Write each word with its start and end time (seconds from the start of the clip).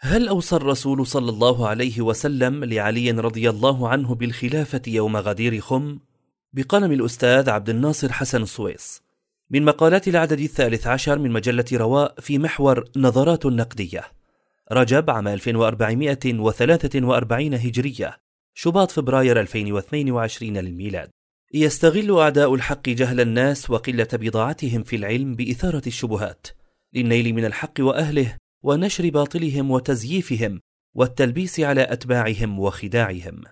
هل 0.00 0.28
أوصى 0.28 0.56
الرسول 0.56 1.06
صلى 1.06 1.30
الله 1.30 1.68
عليه 1.68 2.00
وسلم 2.00 2.64
لعلي 2.64 3.10
رضي 3.10 3.50
الله 3.50 3.88
عنه 3.88 4.14
بالخلافة 4.14 4.82
يوم 4.86 5.16
غدير 5.16 5.60
خم؟ 5.60 5.98
بقلم 6.52 6.92
الأستاذ 6.92 7.50
عبد 7.50 7.70
الناصر 7.70 8.12
حسن 8.12 8.42
السويس. 8.42 9.02
من 9.50 9.64
مقالات 9.64 10.08
العدد 10.08 10.40
الثالث 10.40 10.86
عشر 10.86 11.18
من 11.18 11.30
مجلة 11.30 11.64
رواء 11.72 12.14
في 12.20 12.38
محور 12.38 12.84
نظرات 12.96 13.46
نقدية. 13.46 14.04
رجب 14.72 15.10
عام 15.10 15.28
1443 15.28 17.54
هجرية. 17.54 18.16
شباط 18.54 18.90
فبراير 18.90 19.40
2022 19.40 20.56
للميلاد. 20.56 21.10
يستغل 21.54 22.18
أعداء 22.18 22.54
الحق 22.54 22.88
جهل 22.88 23.20
الناس 23.20 23.70
وقلة 23.70 24.08
بضاعتهم 24.12 24.82
في 24.82 24.96
العلم 24.96 25.34
بإثارة 25.34 25.82
الشبهات. 25.86 26.46
للنيل 26.94 27.34
من 27.34 27.44
الحق 27.44 27.74
وأهله 27.80 28.37
ونشر 28.62 29.10
باطلهم 29.10 29.70
وتزييفهم 29.70 30.60
والتلبيس 30.94 31.60
على 31.60 31.92
أتباعهم 31.92 32.58
وخداعهم. 32.58 33.42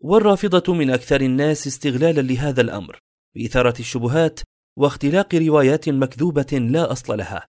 والرافضة 0.00 0.74
من 0.74 0.90
أكثر 0.90 1.20
الناس 1.20 1.66
استغلالا 1.66 2.20
لهذا 2.20 2.60
الأمر 2.60 2.98
بإثارة 3.34 3.74
الشبهات 3.80 4.40
واختلاق 4.78 5.34
روايات 5.34 5.88
مكذوبة 5.88 6.58
لا 6.58 6.92
أصل 6.92 7.18
لها 7.18 7.46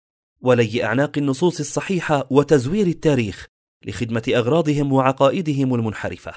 ولي 0.40 0.84
أعناق 0.84 1.18
النصوص 1.18 1.60
الصحيحة 1.60 2.26
وتزوير 2.30 2.86
التاريخ 2.86 3.46
لخدمة 3.86 4.22
أغراضهم 4.28 4.92
وعقائدهم 4.92 5.74
المنحرفة. 5.74 6.32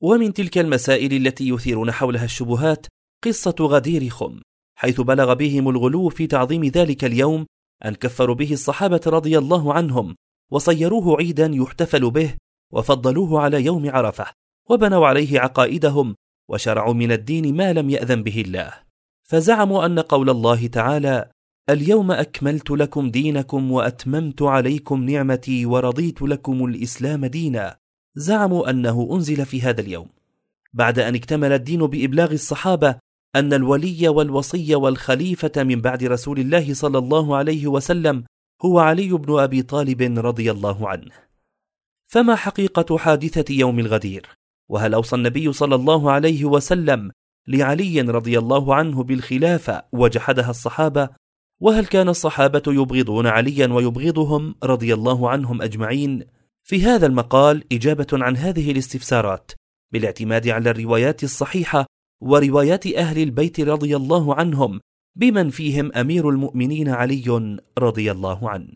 ومن 0.00 0.32
تلك 0.32 0.58
المسائل 0.58 1.26
التي 1.26 1.48
يثيرون 1.48 1.92
حولها 1.92 2.24
الشبهات 2.24 2.86
قصة 3.24 3.54
غدير 3.60 4.08
خم 4.08 4.40
حيث 4.78 5.00
بلغ 5.00 5.34
بهم 5.34 5.68
الغلو 5.68 6.08
في 6.08 6.26
تعظيم 6.26 6.64
ذلك 6.64 7.04
اليوم 7.04 7.46
أن 7.84 7.94
كفروا 7.94 8.34
به 8.34 8.52
الصحابة 8.52 9.00
رضي 9.06 9.38
الله 9.38 9.74
عنهم 9.74 10.16
وصيروه 10.50 11.16
عيدا 11.16 11.50
يحتفل 11.54 12.10
به 12.10 12.34
وفضلوه 12.72 13.40
على 13.40 13.64
يوم 13.64 13.90
عرفة 13.90 14.26
وبنوا 14.70 15.06
عليه 15.06 15.40
عقائدهم 15.40 16.14
وشرعوا 16.48 16.94
من 16.94 17.12
الدين 17.12 17.56
ما 17.56 17.72
لم 17.72 17.90
يأذن 17.90 18.22
به 18.22 18.40
الله. 18.40 18.72
فزعموا 19.22 19.86
أن 19.86 19.98
قول 19.98 20.30
الله 20.30 20.66
تعالى 20.66 21.30
اليوم 21.70 22.10
أكملت 22.10 22.70
لكم 22.70 23.10
دينكم 23.10 23.72
وأتممت 23.72 24.42
عليكم 24.42 25.04
نعمتي 25.04 25.66
ورضيت 25.66 26.22
لكم 26.22 26.64
الإسلام 26.64 27.26
دينا. 27.26 27.76
زعموا 28.14 28.70
أنه 28.70 29.08
أنزل 29.12 29.46
في 29.46 29.62
هذا 29.62 29.80
اليوم. 29.80 30.08
بعد 30.72 30.98
أن 30.98 31.14
اكتمل 31.14 31.52
الدين 31.52 31.86
بإبلاغ 31.86 32.32
الصحابة 32.32 32.98
أن 33.36 33.52
الولي 33.52 34.08
والوصي 34.08 34.74
والخليفة 34.74 35.52
من 35.56 35.80
بعد 35.80 36.04
رسول 36.04 36.38
الله 36.38 36.74
صلى 36.74 36.98
الله 36.98 37.36
عليه 37.36 37.66
وسلم 37.66 38.24
هو 38.64 38.78
علي 38.78 39.12
بن 39.12 39.38
أبي 39.38 39.62
طالب 39.62 40.02
رضي 40.18 40.50
الله 40.50 40.88
عنه. 40.88 41.12
فما 42.06 42.34
حقيقة 42.34 42.98
حادثة 42.98 43.54
يوم 43.54 43.78
الغدير؟ 43.78 44.26
وهل 44.68 44.94
أوصى 44.94 45.16
النبي 45.16 45.52
صلى 45.52 45.74
الله 45.74 46.10
عليه 46.10 46.44
وسلم 46.44 47.10
لعلي 47.48 48.00
رضي 48.00 48.38
الله 48.38 48.74
عنه 48.74 49.02
بالخلافة 49.02 49.82
وجحدها 49.92 50.50
الصحابة؟ 50.50 51.08
وهل 51.60 51.86
كان 51.86 52.08
الصحابة 52.08 52.62
يبغضون 52.66 53.26
عليا 53.26 53.66
ويبغضهم 53.66 54.54
رضي 54.64 54.94
الله 54.94 55.30
عنهم 55.30 55.62
أجمعين؟ 55.62 56.24
في 56.62 56.82
هذا 56.82 57.06
المقال 57.06 57.64
إجابة 57.72 58.06
عن 58.12 58.36
هذه 58.36 58.70
الاستفسارات 58.70 59.52
بالاعتماد 59.92 60.48
على 60.48 60.70
الروايات 60.70 61.24
الصحيحة 61.24 61.86
وروايات 62.20 62.86
أهل 62.86 63.22
البيت 63.22 63.60
رضي 63.60 63.96
الله 63.96 64.34
عنهم 64.34 64.80
بمن 65.16 65.50
فيهم 65.50 65.92
أمير 65.92 66.28
المؤمنين 66.28 66.88
علي 66.88 67.58
رضي 67.78 68.10
الله 68.12 68.50
عنه. 68.50 68.74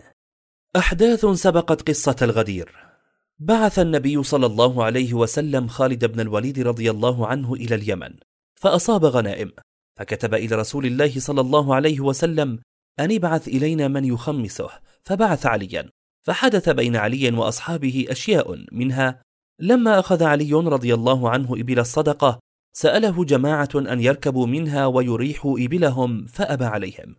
أحداث 0.77 1.27
سبقت 1.27 1.89
قصة 1.89 2.17
الغدير. 2.23 2.93
بعث 3.39 3.79
النبي 3.79 4.23
صلى 4.23 4.47
الله 4.47 4.85
عليه 4.85 5.15
وسلم 5.15 5.69
خالد 5.69 6.05
بن 6.05 6.21
الوليد 6.21 6.59
رضي 6.59 6.91
الله 6.91 7.27
عنه 7.27 7.55
إلى 7.55 7.75
اليمن 7.75 8.15
فأصاب 8.55 9.05
غنائم 9.05 9.53
فكتب 9.99 10.35
إلى 10.35 10.57
رسول 10.57 10.87
الله 10.87 11.21
صلى 11.21 11.41
الله 11.41 11.75
عليه 11.75 12.01
وسلم 12.01 12.59
أن 13.01 13.13
ابعث 13.13 13.49
إلينا 13.49 13.89
من 13.89 14.05
يخمسه 14.05 14.71
فبعث 15.05 15.47
عليا 15.47 15.89
فحدث 16.23 16.69
بين 16.69 16.97
علي 16.97 17.31
وأصحابه 17.31 18.07
أشياء 18.09 18.65
منها 18.73 19.23
لما 19.59 19.99
أخذ 19.99 20.23
علي 20.23 20.53
رضي 20.53 20.95
الله 20.95 21.31
عنه 21.31 21.53
إبل 21.53 21.79
الصدقة 21.79 22.39
سأله 22.73 23.25
جماعة 23.25 23.69
أن 23.75 24.01
يركبوا 24.01 24.47
منها 24.47 24.87
ويريحوا 24.87 25.59
إبلهم 25.59 26.27
فأبى 26.27 26.65
عليهم. 26.65 27.17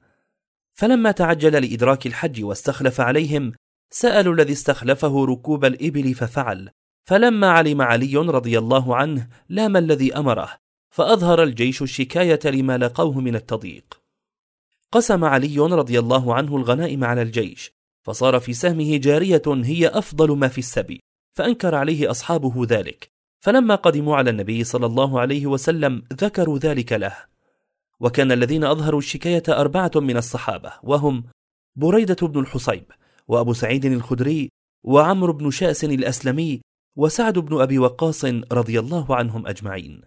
فلما 0.74 1.12
تعجل 1.12 1.52
لإدراك 1.52 2.08
الحج 2.08 2.44
واستخلف 2.44 3.02
عليهم 3.02 3.54
سألوا 3.92 4.34
الذي 4.34 4.54
استخلفه 4.54 5.26
ركوب 5.26 5.66
الإبل 5.66 6.14
ففعل. 6.14 6.70
فلما 7.04 7.50
علم 7.50 7.82
علي 7.82 8.18
رضي 8.18 8.58
الله 8.58 8.96
عنه 8.96 9.28
لام 9.50 9.78
الذي 9.78 10.16
أمره 10.16 10.50
فأظهر 10.90 11.44
الجيش 11.44 11.82
الشكاية 11.82 12.40
لما 12.46 12.78
لقوه 12.78 13.20
من 13.20 13.36
التضييق. 13.36 14.00
قسم 14.92 15.24
علي 15.24 15.60
رضي 15.60 16.00
الله 16.00 16.34
عنه 16.34 16.58
الغنائم 16.58 17.04
على 17.04 17.22
الجيش 17.22 17.72
فصار 18.04 18.40
في 18.40 18.54
سهمه 18.54 18.98
جارية 18.98 19.42
هي 19.48 19.88
أفضل 19.88 20.38
ما 20.38 20.48
في 20.48 20.58
السبي 20.58 21.00
فأنكر 21.34 21.76
عليه 21.76 22.12
أصحابه 22.12 22.66
ذلك. 22.66 23.13
فلما 23.44 23.76
قدموا 23.76 24.16
على 24.16 24.30
النبي 24.30 24.64
صلى 24.64 24.86
الله 24.86 25.20
عليه 25.20 25.48
وسلم 25.48 26.04
ذكروا 26.14 26.58
ذلك 26.58 26.94
له. 26.94 27.16
وكان 28.00 28.32
الذين 28.32 28.64
أظهروا 28.64 29.00
الشكاية 29.00 29.44
أربعة 29.50 29.92
من 29.96 30.18
الصحابة 30.18 30.74
وهم 30.84 31.24
بريدة 31.76 32.28
بن 32.28 32.40
الحصيب 32.40 32.84
وأبو 33.28 33.54
سعيد 33.54 33.86
الخدري 33.86 34.50
وعمرو 34.84 35.34
بن 35.34 35.52
شأس 35.52 35.84
الأسلمي 35.84 36.62
وسعد 36.96 37.40
بن 37.40 37.62
أبي 37.62 37.80
وقاص 37.80 38.26
رضي 38.52 38.80
الله 38.80 39.16
عنهم 39.16 39.48
أجمعين. 39.48 40.02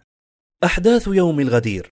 أحداث 0.63 1.07
يوم 1.07 1.39
الغدير. 1.39 1.89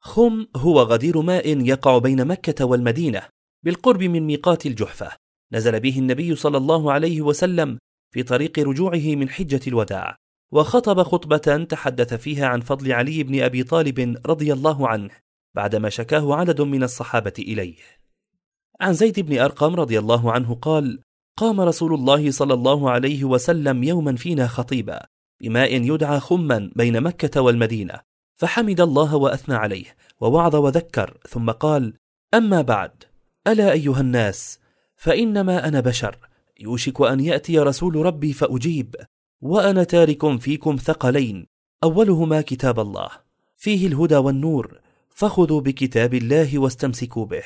خم 0.00 0.46
هو 0.56 0.82
غدير 0.82 1.20
ماء 1.20 1.60
يقع 1.60 1.98
بين 1.98 2.24
مكة 2.24 2.64
والمدينة 2.64 3.22
بالقرب 3.62 4.02
من 4.02 4.22
ميقات 4.22 4.66
الجحفة. 4.66 5.10
نزل 5.52 5.80
به 5.80 5.98
النبي 5.98 6.36
صلى 6.36 6.56
الله 6.56 6.92
عليه 6.92 7.22
وسلم 7.22 7.78
في 8.14 8.22
طريق 8.22 8.58
رجوعه 8.58 9.14
من 9.14 9.28
حجة 9.28 9.60
الوداع. 9.66 10.16
وخطب 10.52 11.02
خطبة 11.02 11.64
تحدث 11.64 12.14
فيها 12.14 12.46
عن 12.46 12.60
فضل 12.60 12.92
علي 12.92 13.22
بن 13.22 13.42
أبي 13.42 13.62
طالب 13.62 14.20
رضي 14.26 14.52
الله 14.52 14.88
عنه 14.88 15.10
بعدما 15.54 15.88
شكاه 15.88 16.34
عدد 16.34 16.60
من 16.60 16.82
الصحابة 16.82 17.32
إليه. 17.38 17.76
عن 18.80 18.92
زيد 18.92 19.20
بن 19.20 19.38
أرقم 19.38 19.74
رضي 19.74 19.98
الله 19.98 20.32
عنه 20.32 20.54
قال 20.54 21.00
قام 21.36 21.60
رسول 21.60 21.94
الله 21.94 22.30
صلى 22.30 22.54
الله 22.54 22.90
عليه 22.90 23.24
وسلم 23.24 23.84
يوما 23.84 24.16
فينا 24.16 24.46
خطيبا 24.46 25.06
بماء 25.40 25.74
يدعى 25.74 26.20
خما 26.20 26.70
بين 26.76 27.00
مكة 27.00 27.40
والمدينة 27.40 28.00
فحمد 28.36 28.80
الله 28.80 29.16
وأثنى 29.16 29.54
عليه 29.54 29.96
ووعظ 30.20 30.56
وذكر 30.56 31.18
ثم 31.28 31.50
قال 31.50 31.94
أما 32.34 32.62
بعد 32.62 33.04
ألا 33.46 33.72
أيها 33.72 34.00
الناس 34.00 34.58
فإنما 34.96 35.68
أنا 35.68 35.80
بشر 35.80 36.18
يوشك 36.60 37.00
أن 37.00 37.20
يأتي 37.20 37.58
رسول 37.58 37.96
ربي 37.96 38.32
فأجيب 38.32 38.96
وأنا 39.40 39.84
تارك 39.84 40.38
فيكم 40.38 40.76
ثقلين. 40.76 41.46
أولهما 41.84 42.40
كتاب 42.40 42.80
الله. 42.80 43.10
فيه 43.56 43.86
الهدى 43.86 44.16
والنور. 44.16 44.80
فخذوا 45.10 45.60
بكتاب 45.60 46.14
الله 46.14 46.58
واستمسكوا 46.58 47.26
به. 47.26 47.44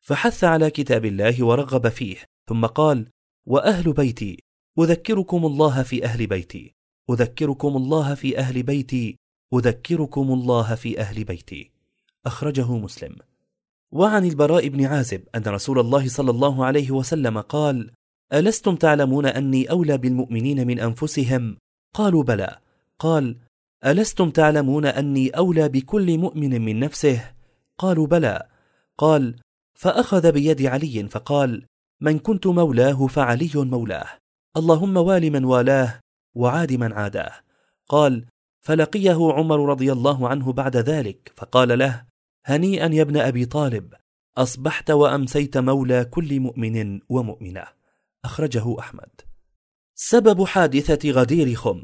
فحث 0.00 0.44
على 0.44 0.70
كتاب 0.70 1.04
الله 1.04 1.44
ورغب 1.44 1.88
فيه. 1.88 2.16
ثم 2.48 2.66
قال 2.66 3.06
وأهل 3.46 3.92
بيتي 3.92 4.38
أذكركم 4.78 5.46
الله 5.46 5.82
في 5.82 6.04
أهل 6.04 6.26
بيتي. 6.26 6.74
أذكركم 7.10 7.76
الله 7.76 8.14
في 8.14 8.38
أهل 8.38 8.62
بيتي. 8.62 9.18
أذكركم 9.54 10.32
الله 10.32 10.74
في 10.74 11.00
أهل 11.00 11.24
بيتي. 11.24 11.70
أخرجه 12.26 12.76
مسلم. 12.76 13.16
وعن 13.92 14.24
البراء 14.24 14.68
بن 14.68 14.84
عازب 14.84 15.28
أن 15.34 15.42
رسول 15.46 15.78
الله 15.78 16.08
صلى 16.08 16.30
الله 16.30 16.64
عليه 16.64 16.90
وسلم 16.90 17.40
قال 17.40 17.90
ألستم 18.32 18.76
تعلمون 18.76 19.26
أني 19.26 19.70
أولى 19.70 19.98
بالمؤمنين 19.98 20.66
من 20.66 20.80
أنفسهم؟ 20.80 21.56
قالوا 21.94 22.22
بلى. 22.22 22.58
قال 22.98 23.36
ألستم 23.86 24.30
تعلمون 24.30 24.86
أني 24.86 25.28
أولى 25.30 25.68
بكل 25.68 26.18
مؤمن 26.18 26.60
من 26.62 26.80
نفسه؟ 26.80 27.30
قالوا 27.78 28.06
بلى. 28.06 28.48
قال 28.98 29.36
فأخذ 29.78 30.32
بيد 30.32 30.62
علي 30.62 31.08
فقال 31.08 31.66
من 32.00 32.18
كنت 32.18 32.46
مولاه 32.46 33.06
فعلي 33.06 33.50
مولاه. 33.54 34.06
اللهم 34.56 34.96
وال 34.96 35.32
من 35.32 35.44
والاه 35.44 36.00
وعاد 36.34 36.72
من 36.72 36.92
عاداه. 36.92 37.32
قال 37.88 38.26
فلقيه 38.60 39.32
عمر 39.32 39.68
رضي 39.68 39.92
الله 39.92 40.28
عنه 40.28 40.52
بعد 40.52 40.76
ذلك 40.76 41.32
فقال 41.36 41.78
له 41.78 42.04
هنيئا 42.44 42.94
يا 42.94 43.02
ابن 43.02 43.16
أبي 43.16 43.46
طالب 43.46 43.94
أصبحت 44.38 44.90
وأمسيت 44.90 45.58
مولى 45.58 46.04
كل 46.04 46.40
مؤمن 46.40 47.00
ومؤمنة. 47.08 47.81
أخرجه 48.24 48.78
أحمد. 48.78 49.20
سبب 49.94 50.44
حادثة 50.44 51.10
غدير 51.10 51.54
خم. 51.54 51.82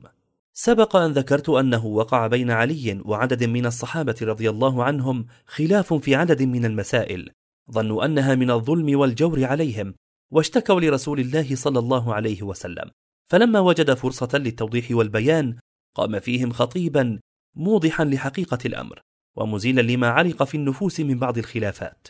سبق 0.52 0.96
أن 0.96 1.12
ذكرت 1.12 1.49
أنه 1.49 1.87
وقع 1.87 2.26
بين 2.26 2.50
علي 2.50 3.02
وعدد 3.05 3.44
من 3.44 3.67
الصحابة 3.67 4.17
رضي 4.23 4.50
الله 4.50 4.85
عنهم 4.85 5.26
خلاف 5.46 5.94
في 5.94 6.14
عدد 6.14 6.43
من 6.43 6.64
المسائل 6.64 7.31
ظنوا 7.70 8.05
أنها 8.05 8.35
من 8.35 8.50
الظلم 8.50 8.99
والجور 8.99 9.44
عليهم 9.44 9.94
واشتكوا 10.31 10.81
لرسول 10.81 11.20
الله 11.20 11.56
صلى 11.56 11.79
الله 11.79 12.14
عليه 12.14 12.43
وسلم. 12.43 12.90
فلما 13.31 13.61
وجد 13.61 13.94
فرصة 13.94 14.29
للتوضيح 14.35 14.90
والبيان 14.90 15.56
قام 15.94 16.20
فيهم 16.20 16.52
خطيبا 16.52 17.19
موضحا 17.55 18.05
لحقيقة 18.05 18.58
الأمر 18.67 19.00
ومزيلا 19.37 19.81
لما 19.81 20.08
علق 20.08 20.43
في 20.43 20.56
النفوس 20.56 21.00
من 21.00 21.19
بعض 21.19 21.38
الخلافات. 21.38 22.08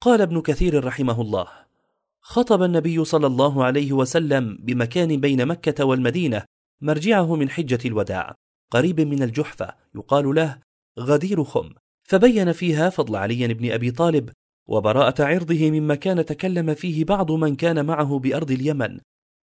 قال 0.00 0.20
ابن 0.20 0.40
كثير 0.40 0.84
رحمه 0.84 1.20
الله 1.20 1.63
خطب 2.26 2.62
النبي 2.62 3.04
صلى 3.04 3.26
الله 3.26 3.64
عليه 3.64 3.92
وسلم 3.92 4.58
بمكان 4.60 5.20
بين 5.20 5.46
مكة 5.46 5.84
والمدينة 5.84 6.44
مرجعه 6.80 7.36
من 7.36 7.50
حجة 7.50 7.78
الوداع 7.84 8.34
قريب 8.70 9.00
من 9.00 9.22
الجحفة 9.22 9.74
يقال 9.94 10.34
له 10.34 10.58
غدير 10.98 11.44
خم. 11.44 11.70
فبين 12.08 12.52
فيها 12.52 12.90
فضل 12.90 13.16
علي 13.16 13.54
بن 13.54 13.72
أبي 13.72 13.90
طالب 13.90 14.30
وبراءة 14.68 15.24
عرضه 15.24 15.70
مما 15.70 15.94
كان 15.94 16.24
تكلم 16.24 16.74
فيه 16.74 17.04
بعض 17.04 17.32
من 17.32 17.56
كان 17.56 17.86
معه 17.86 18.18
بأرض 18.18 18.50
اليمن 18.50 19.00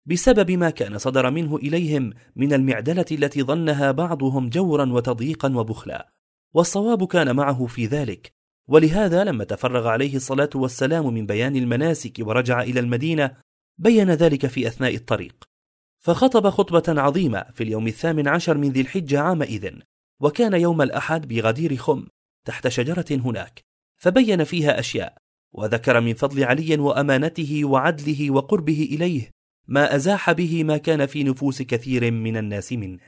بسبب 0.05 0.51
ما 0.51 0.69
كان 0.69 0.97
صدر 0.97 1.31
منه 1.31 1.55
إليهم 1.55 2.13
من 2.35 2.53
المعدلة 2.53 3.05
التي 3.11 3.43
ظنها 3.43 3.91
بعضهم 3.91 4.49
جورا 4.49 4.93
وتضييقا 4.93 5.55
وبخلا. 5.55 6.09
والصواب 6.53 7.07
كان 7.07 7.35
معه 7.35 7.65
في 7.65 7.85
ذلك 7.85 8.33
ولهذا 8.67 9.23
لما 9.23 9.43
تفرغ 9.43 9.87
عليه 9.87 10.15
الصلاة 10.15 10.49
والسلام 10.55 11.13
من 11.13 11.25
بيان 11.25 11.55
المناسك 11.55 12.13
ورجع 12.19 12.61
إلى 12.61 12.79
المدينة 12.79 13.37
بين 13.77 14.11
ذلك 14.11 14.47
في 14.47 14.67
أثناء 14.67 14.95
الطريق. 14.95 15.43
فخطب 15.99 16.49
خطبة 16.49 17.01
عظيمة 17.01 17.45
في 17.53 17.63
اليوم 17.63 17.87
الثامن 17.87 18.27
عشر 18.27 18.57
من 18.57 18.69
ذي 18.69 18.81
الحجة 18.81 19.19
عامئذ 19.19 19.71
وكان 20.19 20.53
يوم 20.53 20.81
الأحد 20.81 21.27
بغدير 21.27 21.75
خم 21.75 22.07
تحت 22.45 22.67
شجرة 22.67 23.05
هناك. 23.11 23.61
فبين 23.97 24.43
فيها 24.43 24.79
أشياء 24.79 25.17
وذكر 25.53 26.01
من 26.01 26.13
فضل 26.13 26.43
علي 26.43 26.77
وأمانته 26.77 27.65
وعدله 27.65 28.31
وقربه 28.31 28.87
إليه 28.91 29.31
ما 29.67 29.95
أزاح 29.95 30.31
به 30.31 30.63
ما 30.63 30.77
كان 30.77 31.05
في 31.05 31.23
نفوس 31.23 31.61
كثير 31.61 32.11
من 32.11 32.37
الناس 32.37 32.73
منه. 32.73 32.99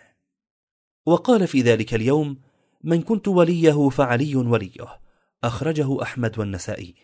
وقال 1.06 1.48
في 1.48 1.62
ذلك 1.62 1.94
اليوم 1.94 2.40
من 2.84 3.02
كنت 3.02 3.28
وليه 3.28 3.90
فعلي 3.90 4.36
وليه. 4.36 5.05
أخرجه 5.44 6.02
أحمد 6.02 6.40
والنسائي. 6.40 6.96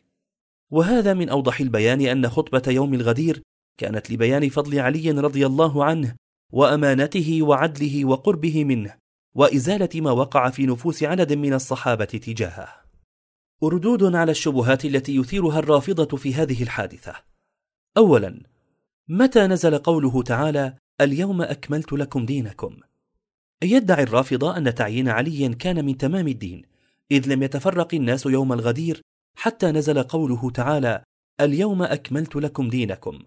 وهذا 0.71 1.13
من 1.13 1.29
أوضح 1.29 1.59
البيان 1.59 2.01
أن 2.01 2.29
خطبة 2.29 2.63
يوم 2.67 2.93
الغدير 2.93 3.41
كانت 3.77 4.11
لبيان 4.11 4.49
فضل 4.49 4.79
علي 4.79 5.11
رضي 5.11 5.45
الله 5.45 5.85
عنه 5.85 6.15
وأمانته 6.51 7.41
وعدله 7.41 8.05
وقربه 8.05 8.63
منه 8.63 8.95
وإزالة 9.35 9.89
ما 9.95 10.11
وقع 10.11 10.49
في 10.49 10.65
نفوس 10.65 11.03
عدد 11.03 11.33
من 11.33 11.53
الصحابة 11.53 12.05
تجاهه. 12.05 12.81
أردود 13.63 14.15
على 14.15 14.31
الشبهات 14.31 14.85
التي 14.85 15.15
يثيرها 15.15 15.59
الرافضة 15.59 16.17
في 16.17 16.33
هذه 16.33 16.63
الحادثة. 16.63 17.15
أولا 17.97 18.41
متى 19.07 19.47
نزل 19.47 19.77
قوله 19.77 20.23
تعالى 20.23 20.77
اليوم 21.01 21.41
أكملت 21.41 21.93
لكم 21.93 22.25
دينكم 22.25 22.77
يدعي 23.63 24.03
الرافضة 24.03 24.57
أن 24.57 24.75
تعيين 24.75 25.09
علي 25.09 25.49
كان 25.49 25.85
من 25.85 25.97
تمام 25.97 26.27
الدين 26.27 26.70
إذ 27.11 27.33
لم 27.33 27.43
يتفرق 27.43 27.93
الناس 27.93 28.25
يوم 28.25 28.53
الغدير 28.53 29.01
حتى 29.37 29.71
نزل 29.71 30.03
قوله 30.03 30.49
تعالى 30.49 31.03
اليوم 31.41 31.83
أكملت 31.83 32.35
لكم 32.35 32.69
دينكم. 32.69 33.19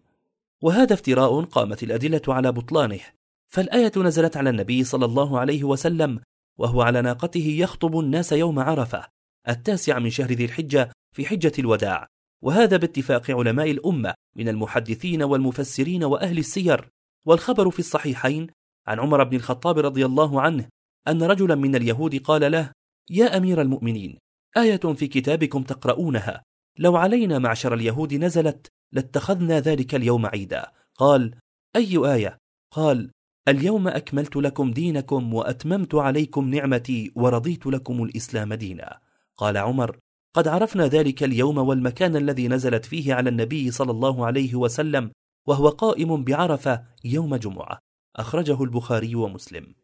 وهذا 0.62 0.94
افتراء 0.94 1.44
قامت 1.44 1.82
الأدلة 1.82 2.22
على 2.28 2.52
بطلانه 2.52 3.00
فالآية 3.48 3.92
نزلت 3.96 4.36
على 4.36 4.50
النبي 4.50 4.84
صلى 4.84 5.04
الله 5.04 5.40
عليه 5.40 5.64
وسلم 5.64 6.20
وهو 6.58 6.82
على 6.82 7.02
ناقته 7.02 7.46
يخطب 7.58 7.98
الناس 7.98 8.32
يوم 8.32 8.58
عرفة 8.58 9.06
التاسع 9.48 9.98
من 9.98 10.10
شهر 10.10 10.32
ذي 10.32 10.44
الحجة 10.44 10.90
في 11.12 11.26
حجة 11.26 11.52
الوداع. 11.58 12.06
وهذا 12.42 12.76
باتفاق 12.76 13.30
علماء 13.30 13.70
الأمة 13.70 14.14
من 14.36 14.48
المحدثين 14.48 15.22
والمفسرين 15.22 16.04
وأهل 16.04 16.38
السير. 16.38 16.88
والخبر 17.26 17.70
في 17.70 17.78
الصحيحين 17.78 18.46
عن 18.86 19.00
عمر 19.00 19.24
بن 19.24 19.36
الخطاب 19.36 19.78
رضي 19.78 20.04
الله 20.06 20.40
عنه 20.40 20.68
أن 21.08 21.22
رجلا 21.22 21.54
من 21.54 21.76
اليهود 21.76 22.16
قال 22.16 22.52
له 22.52 22.70
يا 23.10 23.36
أمير 23.36 23.60
المؤمنين 23.60 24.18
آية 24.56 24.76
في 24.76 25.06
كتابكم 25.06 25.62
تقرؤونها. 25.62 26.42
لو 26.78 26.96
علينا 26.96 27.38
معشر 27.38 27.74
اليهود 27.74 28.14
نزلت 28.14 28.66
لاتخذنا 28.92 29.60
ذلك 29.60 29.94
اليوم 29.94 30.26
عيدا. 30.26 30.66
قال 30.94 31.34
أي 31.76 31.96
آية؟ 31.96 32.38
قال 32.70 33.10
اليوم 33.48 33.88
أكملت 33.88 34.36
لكم 34.36 34.70
دينكم 34.70 35.34
وأتممت 35.34 35.94
عليكم 35.94 36.50
نعمتي 36.50 37.12
ورضيت 37.14 37.66
لكم 37.66 38.02
الإسلام 38.02 38.54
دينا. 38.54 38.98
قال 39.36 39.56
عمر 39.56 39.98
قد 40.34 40.48
عرفنا 40.48 40.86
ذلك 40.86 41.22
اليوم 41.22 41.58
والمكان 41.58 42.16
الذي 42.16 42.48
نزلت 42.48 42.84
فيه 42.84 43.14
على 43.14 43.30
النبي 43.30 43.70
صلى 43.70 43.90
الله 43.90 44.26
عليه 44.26 44.54
وسلم 44.54 45.12
وهو 45.46 45.68
قائم 45.68 46.24
بعرفة 46.24 46.84
يوم 47.04 47.36
جمعة. 47.36 47.78
أخرجه 48.16 48.62
البخاري 48.62 49.14
ومسلم. 49.14 49.74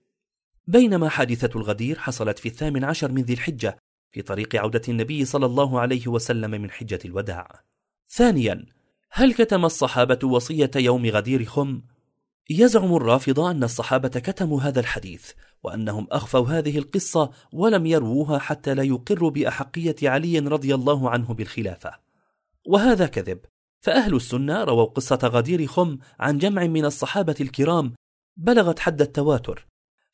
بينما 0.71 1.09
حادثة 1.09 1.61
الغدير 1.61 1.99
حصلت 1.99 2.39
في 2.39 2.49
الثامن 2.49 2.85
عشر 2.85 3.13
من 3.13 3.23
ذي 3.23 3.33
الحجة 3.33 3.79
في 4.13 4.23
طريق 4.23 4.57
عودة 4.57 4.83
النبي 4.89 5.25
صلى 5.25 5.47
الله 5.47 5.81
عليه 5.81 6.09
وسلم 6.09 6.51
من 6.51 6.71
حجة 6.71 6.99
الوداع 7.05 7.63
ثانيا 8.11 8.67
هل 9.11 9.35
كتم 9.35 9.65
الصحابة 9.65 10.29
وصية 10.29 10.71
يوم 10.77 11.07
غدير 11.07 11.45
خم؟ 11.45 11.83
يزعم 12.51 12.97
الرافضة 12.97 13.51
أن 13.51 13.65
الصحابة 13.65 14.09
كتموا 14.09 14.61
هذا 14.61 14.81
الحديث 14.81 15.33
وأنهم 15.63 16.07
أخفوا 16.11 16.49
هذه 16.49 16.79
القصة 16.79 17.31
ولم 17.53 17.87
يروها 17.87 18.39
حتى 18.39 18.75
لا 18.75 18.83
يقروا 18.83 19.31
بأحقية 19.31 19.97
علي 20.03 20.39
رضي 20.39 20.75
الله 20.75 21.11
عنه 21.11 21.35
بالخلافة 21.35 21.93
وهذا 22.67 23.07
كذب 23.07 23.41
فأهل 23.81 24.17
السنة 24.17 24.65
رووا 24.65 24.85
قصة 24.85 25.21
غدير 25.25 25.67
خم 25.67 25.99
عن 26.21 26.39
جمع 26.39 26.67
من 26.67 26.85
الصحابة 26.85 27.37
الكرام 27.41 27.95
بلغت 28.37 28.79
حد 28.79 29.01
التواتر 29.01 29.70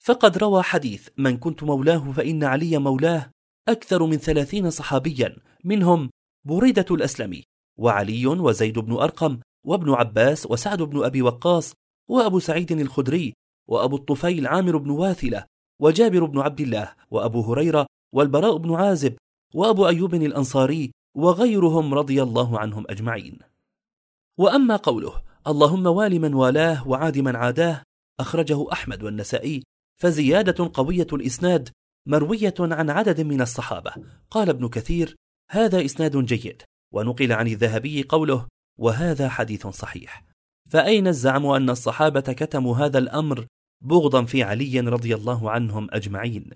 فقد 0.06 0.38
روى 0.38 0.62
حديث 0.62 1.08
من 1.16 1.36
كنت 1.36 1.62
مولاه 1.62 2.12
فإن 2.12 2.44
علي 2.44 2.78
مولاه 2.78 3.30
أكثر 3.68 4.06
من 4.06 4.16
ثلاثين 4.16 4.70
صحابيا 4.70 5.36
منهم 5.64 6.10
بريدة 6.44 6.86
الأسلمي 6.90 7.44
وعلي 7.78 8.26
وزيد 8.26 8.78
بن 8.78 8.92
أرقم 8.92 9.38
وابن 9.64 9.92
عباس 9.92 10.46
وسعد 10.50 10.82
بن 10.82 11.04
أبي 11.04 11.22
وقاص 11.22 11.74
وأبو 12.10 12.38
سعيد 12.38 12.72
الخدري 12.72 13.34
وأبو 13.68 13.96
الطفيل 13.96 14.46
عامر 14.46 14.76
بن 14.76 14.90
واثلة 14.90 15.46
وجابر 15.80 16.24
بن 16.24 16.38
عبد 16.38 16.60
الله 16.60 16.92
وأبو 17.10 17.40
هريرة 17.40 17.86
والبراء 18.14 18.56
بن 18.56 18.74
عازب 18.74 19.16
وأبو 19.54 19.88
أيوب 19.88 20.14
الأنصاري 20.14 20.90
وغيرهم 21.16 21.94
رضي 21.94 22.22
الله 22.22 22.58
عنهم 22.58 22.84
أجمعين. 22.88 23.38
وأما 24.38 24.76
قوله 24.76 25.22
اللهم 25.46 25.86
وال 25.86 26.20
من 26.20 26.34
والاه 26.34 26.88
وعاد 26.88 27.18
من 27.18 27.36
عاداه 27.36 27.82
أخرجه 28.20 28.72
أحمد 28.72 29.02
والنسائي 29.02 29.62
فزيادة 29.96 30.70
قوية 30.74 31.06
الإسناد 31.12 31.68
مروية 32.06 32.54
عن 32.60 32.90
عدد 32.90 33.20
من 33.20 33.40
الصحابة. 33.40 33.92
قال 34.30 34.48
ابن 34.48 34.68
كثير 34.68 35.16
هذا 35.50 35.84
إسناد 35.84 36.16
جيد 36.16 36.62
ونقل 36.92 37.32
عن 37.32 37.46
الذهبي 37.46 38.02
قوله 38.02 38.46
وهذا 38.78 39.28
حديث 39.28 39.66
صحيح 39.66 40.24
فأين 40.70 41.06
الزعم 41.06 41.46
أن 41.46 41.70
الصحابة 41.70 42.20
كتموا 42.20 42.76
هذا 42.76 42.98
الأمر 42.98 43.46
بغضا 43.80 44.24
في 44.24 44.42
علي 44.42 44.80
رضي 44.80 45.14
الله 45.14 45.50
عنهم 45.50 45.88
أجمعين؟ 45.90 46.50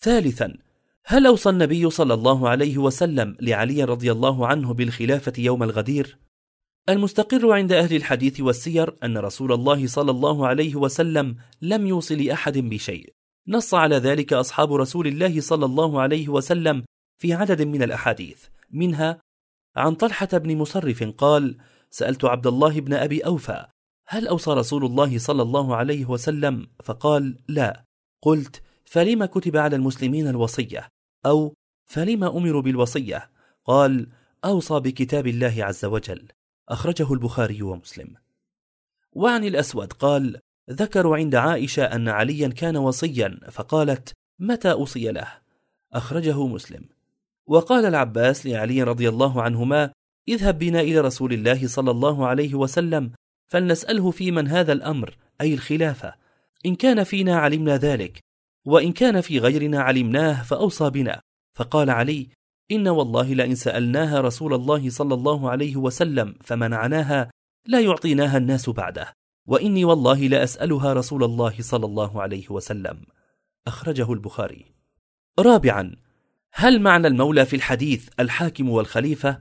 ثالثا 0.00 0.56
هل 1.04 1.26
أوصى 1.26 1.48
النبي 1.50 1.90
صلى 1.90 2.14
الله 2.14 2.48
عليه 2.48 2.78
وسلم 2.78 3.36
لعلي 3.40 3.84
رضي 3.84 4.12
الله 4.12 4.46
عنه 4.46 4.74
بالخلافة 4.74 5.32
يوم 5.38 5.62
الغدير؟ 5.62 6.18
المستقر 6.88 7.52
عند 7.52 7.72
أهل 7.72 7.96
الحديث 7.96 8.40
والسير 8.40 8.96
أن 9.04 9.18
رسول 9.18 9.52
الله 9.52 9.86
صلى 9.86 10.10
الله 10.10 10.46
عليه 10.46 10.76
وسلم 10.76 11.36
لم 11.62 11.86
يوصي 11.86 12.16
لأحد 12.16 12.58
بشيء. 12.58 13.12
نص 13.48 13.74
على 13.74 13.96
ذلك 13.96 14.32
أصحاب 14.32 14.74
رسول 14.74 15.06
الله 15.06 15.40
صلى 15.40 15.64
الله 15.64 16.00
عليه 16.00 16.28
وسلم 16.28 16.84
في 17.18 17.34
عدد 17.34 17.62
من 17.62 17.82
الأحاديث. 17.82 18.44
منها 18.70 19.20
عن 19.76 19.94
طلحة 19.94 20.26
بن 20.32 20.56
مصرف 20.56 21.02
قال 21.02 21.56
سألت 21.90 22.24
عبد 22.24 22.46
الله 22.46 22.80
بن 22.80 22.94
أبي 22.94 23.20
أوفى 23.20 23.66
هل 24.08 24.28
أوصى 24.28 24.50
رسول 24.50 24.84
الله 24.84 25.18
صلى 25.18 25.42
الله 25.42 25.76
عليه 25.76 26.04
وسلم؟ 26.06 26.66
فقال 26.84 27.38
لا. 27.48 27.84
قلت 28.22 28.62
فلما 28.84 29.26
كتب 29.26 29.56
على 29.56 29.76
المسلمين 29.76 30.28
الوصية؟ 30.28 30.88
أو 31.26 31.54
فلما 31.86 32.36
أمروا 32.36 32.62
بالوصية؟ 32.62 33.30
قال 33.64 34.08
أوصى 34.44 34.80
بكتاب 34.80 35.26
الله 35.26 35.64
عز 35.64 35.84
وجل. 35.84 36.28
أخرجه 36.68 37.12
البخاري 37.12 37.62
ومسلم. 37.62 38.14
وعن 39.12 39.44
الأسود 39.44 39.92
قال 39.92 40.40
ذكروا 40.70 41.16
عند 41.16 41.34
عائشة 41.34 41.84
أن 41.84 42.08
عليا 42.08 42.48
كان 42.48 42.76
وصيا 42.76 43.40
فقالت 43.50 44.12
متى 44.38 44.72
أوصي 44.72 45.12
له؟ 45.12 45.28
أخرجه 45.92 46.46
مسلم. 46.46 46.84
وقال 47.46 47.86
العباس 47.86 48.46
لعلي 48.46 48.82
رضي 48.82 49.08
الله 49.08 49.42
عنهما 49.42 49.92
اذهب 50.28 50.58
بنا 50.58 50.80
إلى 50.80 51.00
رسول 51.00 51.32
الله 51.32 51.66
صلى 51.68 51.90
الله 51.90 52.26
عليه 52.26 52.54
وسلم 52.54 53.12
فلنسأله 53.48 54.10
في 54.10 54.30
من 54.30 54.48
هذا 54.48 54.72
الأمر 54.72 55.16
أي 55.40 55.54
الخلافة. 55.54 56.14
إن 56.66 56.74
كان 56.74 57.04
فينا 57.04 57.38
علمنا 57.38 57.76
ذلك 57.76 58.20
وإن 58.66 58.92
كان 58.92 59.20
في 59.20 59.38
غيرنا 59.38 59.80
علمناه 59.80 60.42
فأوصى 60.42 60.90
بنا. 60.90 61.20
فقال 61.54 61.90
علي 61.90 62.28
إن 62.70 62.88
والله 62.88 63.34
لئن 63.34 63.54
سألناها 63.54 64.20
رسول 64.20 64.54
الله 64.54 64.90
صلى 64.90 65.14
الله 65.14 65.50
عليه 65.50 65.76
وسلم 65.76 66.34
فمنعناها 66.44 67.30
لا 67.66 67.80
يعطيناها 67.80 68.38
الناس 68.38 68.70
بعده 68.70 69.12
وإني 69.46 69.84
والله 69.84 70.28
لأسألها 70.28 70.92
رسول 70.92 71.24
الله 71.24 71.54
صلى 71.60 71.86
الله 71.86 72.22
عليه 72.22 72.50
وسلم 72.50 73.02
أخرجه 73.66 74.12
البخاري 74.12 74.66
رابعا 75.38 75.96
هل 76.52 76.80
معنى 76.82 77.06
المولى 77.06 77.46
في 77.46 77.56
الحديث 77.56 78.08
الحاكم 78.20 78.68
والخليفة؟ 78.68 79.40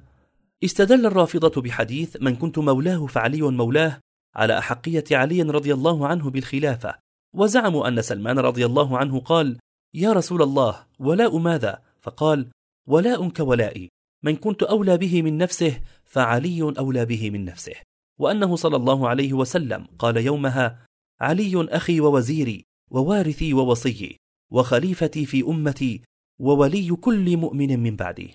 استدل 0.63 1.05
الرافضة 1.05 1.61
بحديث 1.61 2.17
من 2.21 2.35
كنت 2.35 2.59
مولاه 2.59 3.05
فعلي 3.05 3.41
مولاه 3.41 3.99
على 4.35 4.57
أحقية 4.57 5.03
علي 5.11 5.41
رضي 5.41 5.73
الله 5.73 6.07
عنه 6.07 6.29
بالخلافة 6.29 6.95
وزعموا 7.33 7.87
أن 7.87 8.01
سلمان 8.01 8.39
رضي 8.39 8.65
الله 8.65 8.97
عنه 8.97 9.19
قال 9.19 9.57
يا 9.93 10.13
رسول 10.13 10.41
الله 10.41 10.85
ولاء 10.99 11.37
ماذا؟ 11.37 11.81
فقال 12.01 12.47
ولاء 12.87 13.29
كولائي 13.29 13.89
من 14.23 14.35
كنت 14.35 14.63
أولى 14.63 14.97
به 14.97 15.21
من 15.21 15.37
نفسه 15.37 15.81
فعلي 16.05 16.61
أولى 16.61 17.05
به 17.05 17.29
من 17.29 17.45
نفسه. 17.45 17.75
وأنه 18.19 18.55
صلى 18.55 18.75
الله 18.75 19.09
عليه 19.09 19.33
وسلم 19.33 19.87
قال 19.99 20.17
يومها 20.17 20.85
علي 21.21 21.67
أخي 21.69 21.99
ووزيري 21.99 22.63
ووارثي 22.91 23.53
ووصيي 23.53 24.17
وخليفتي 24.51 25.25
في 25.25 25.41
أمتي 25.41 26.01
وولي 26.39 26.95
كل 26.95 27.37
مؤمن 27.37 27.79
من 27.79 27.95
بعدي. 27.95 28.33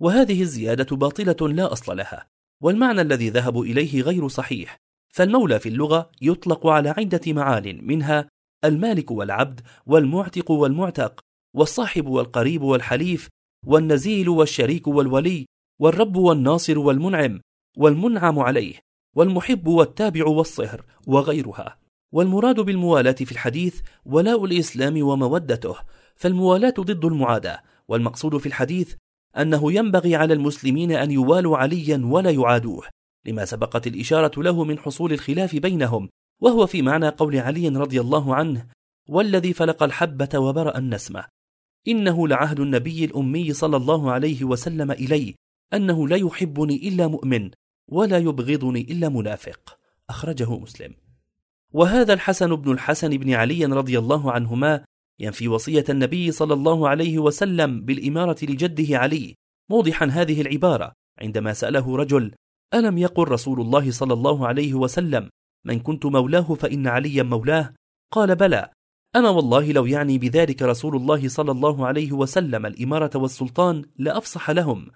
وهذه 0.00 0.42
الزيادة 0.42 0.96
باطلة 0.96 1.48
لا 1.48 1.72
أصل 1.72 1.96
لها. 1.96 2.26
والمعنى 2.62 3.00
الذي 3.00 3.30
ذهبوا 3.30 3.64
إليه 3.64 4.02
غير 4.02 4.28
صحيح. 4.28 4.76
فالمولى 5.14 5.60
في 5.60 5.68
اللغة 5.68 6.10
يطلق 6.22 6.66
على 6.66 6.88
عدة 6.88 7.32
معان 7.32 7.86
منها 7.86 8.28
المالك 8.64 9.10
والعبد 9.10 9.60
والمعتق 9.86 10.50
والمعتق 10.50 11.20
والصاحب 11.54 12.06
والقريب 12.06 12.62
والحليف 12.62 13.28
والنزيل 13.66 14.28
والشريك 14.28 14.86
والولي 14.86 15.46
والرب 15.80 16.16
والناصر 16.16 16.78
والمنعم 16.78 17.40
والمنعم 17.76 18.38
عليه 18.38 18.74
والمحب 19.16 19.66
والتابع 19.66 20.26
والصهر 20.26 20.84
وغيرها. 21.06 21.78
والمراد 22.12 22.60
بالموالاة 22.60 23.12
في 23.12 23.32
الحديث 23.32 23.80
ولاء 24.04 24.44
الإسلام 24.44 25.02
ومودته 25.02 25.74
فالموالاة 26.16 26.74
ضد 26.80 27.04
المعاداة 27.04 27.62
والمقصود 27.88 28.36
في 28.36 28.46
الحديث 28.46 28.94
أنه 29.38 29.72
ينبغي 29.72 30.16
على 30.16 30.34
المسلمين 30.34 30.92
أن 30.92 31.10
يوالوا 31.10 31.56
عليا 31.58 32.02
ولا 32.04 32.30
يعادوه 32.30 32.84
لما 33.26 33.44
سبقت 33.44 33.86
الإشارة 33.86 34.42
له 34.42 34.64
من 34.64 34.78
حصول 34.78 35.12
الخلاف 35.12 35.56
بينهم 35.56 36.08
وهو 36.42 36.66
في 36.66 36.82
معنى 36.82 37.08
قول 37.08 37.36
علي 37.36 37.68
رضي 37.68 38.00
الله 38.00 38.34
عنه 38.34 38.66
والذي 39.08 39.52
فلق 39.52 39.82
الحبة 39.82 40.38
وبرأ 40.38 40.78
النسمة 40.78 41.24
إنه 41.88 42.28
لعهد 42.28 42.60
النبي 42.60 43.04
الأمي 43.04 43.52
صلى 43.52 43.76
الله 43.76 44.12
عليه 44.12 44.44
وسلم 44.44 44.90
إلي 44.90 45.34
أنه 45.74 46.08
لا 46.08 46.16
يحبني 46.16 46.88
إلا 46.88 47.06
مؤمن 47.06 47.50
ولا 47.88 48.18
يبغضني 48.18 48.80
إلا 48.80 49.08
منافق. 49.08 49.78
أخرجه 50.10 50.58
مسلم. 50.58 50.94
وهذا 51.72 52.12
الحسن 52.12 52.56
بن 52.56 52.72
الحسن 52.72 53.10
بن 53.10 53.32
علي 53.32 53.64
رضي 53.64 53.98
الله 53.98 54.32
عنهما 54.32 54.84
ينفي 55.20 55.48
وصية 55.48 55.84
النبي 55.88 56.32
صلى 56.32 56.54
الله 56.54 56.88
عليه 56.88 57.18
وسلم 57.18 57.80
بالإمارة 57.80 58.36
لجده 58.42 58.98
علي 58.98 59.34
موضحا 59.70 60.06
هذه 60.06 60.40
العبارة. 60.40 60.92
عندما 61.18 61.52
سأله 61.52 61.96
رجل 61.96 62.34
ألم 62.74 62.98
يقل 62.98 63.28
رسول 63.28 63.60
الله 63.60 63.90
صلى 63.90 64.12
الله 64.12 64.46
عليه 64.46 64.74
وسلم 64.74 65.28
من 65.64 65.80
كنت 65.80 66.06
مولاه 66.06 66.54
فإن 66.54 66.86
عليا 66.86 67.22
مولاه؟ 67.22 67.74
قال 68.12 68.36
بلى. 68.36 68.70
أما 69.16 69.28
والله 69.28 69.72
لو 69.72 69.86
يعني 69.86 70.18
بذلك 70.18 70.62
رسول 70.62 70.96
الله 70.96 71.28
صلى 71.28 71.50
الله 71.50 71.86
عليه 71.86 72.12
وسلم 72.12 72.66
الإمارة 72.66 73.10
والسلطان 73.14 73.84
لأفصح 73.98 74.50
لهم. 74.50 74.90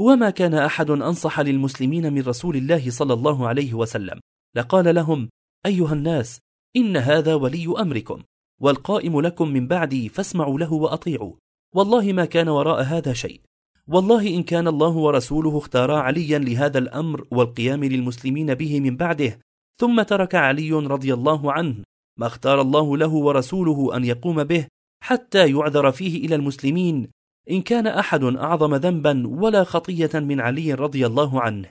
وما 0.00 0.30
كان 0.30 0.54
أحد 0.54 0.90
أنصح 0.90 1.40
للمسلمين 1.40 2.12
من 2.12 2.22
رسول 2.22 2.56
الله 2.56 2.90
صلى 2.90 3.12
الله 3.12 3.48
عليه 3.48 3.74
وسلم. 3.74 4.20
لقال 4.56 4.94
لهم 4.94 5.28
أيها 5.66 5.92
الناس 5.92 6.38
إن 6.76 6.96
هذا 6.96 7.34
ولي 7.34 7.74
أمركم 7.78 8.22
والقائم 8.60 9.20
لكم 9.20 9.48
من 9.48 9.68
بعدي 9.68 10.08
فاسمعوا 10.08 10.58
له 10.58 10.72
وأطيعوا. 10.72 11.32
والله 11.74 12.12
ما 12.12 12.24
كان 12.24 12.48
وراء 12.48 12.82
هذا 12.82 13.12
شيء. 13.12 13.40
والله 13.88 14.36
إن 14.36 14.42
كان 14.42 14.68
الله 14.68 14.96
ورسوله 14.96 15.58
اختارا 15.58 15.98
عليا 15.98 16.38
لهذا 16.38 16.78
الأمر 16.78 17.26
والقيام 17.30 17.84
للمسلمين 17.84 18.54
به 18.54 18.80
من 18.80 18.96
بعده 18.96 19.38
ثم 19.80 20.02
ترك 20.02 20.34
علي 20.34 20.72
رضي 20.72 21.14
الله 21.14 21.52
عنه 21.52 21.74
ما 22.16 22.26
اختار 22.26 22.60
الله 22.60 22.96
له 22.96 23.12
ورسوله 23.12 23.96
أن 23.96 24.04
يقوم 24.04 24.44
به 24.44 24.66
حتى 25.00 25.50
يعذر 25.50 25.92
فيه 25.92 26.26
إلى 26.26 26.34
المسلمين 26.34 27.08
إن 27.50 27.62
كان 27.62 27.86
أحد 27.86 28.24
أعظم 28.24 28.74
ذنبا 28.74 29.22
ولا 29.26 29.64
خطية 29.64 30.10
من 30.14 30.40
علي 30.40 30.74
رضي 30.74 31.06
الله 31.06 31.40
عنه 31.40 31.68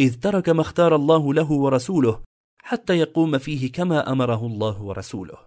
إذ 0.00 0.14
ترك 0.20 0.48
ما 0.48 0.60
اختار 0.60 0.96
الله 0.96 1.34
له 1.34 1.52
ورسوله 1.52 2.20
حتى 2.62 2.98
يقوم 2.98 3.38
فيه 3.38 3.72
كما 3.72 4.12
أمره 4.12 4.46
الله 4.46 4.82
ورسوله. 4.82 5.38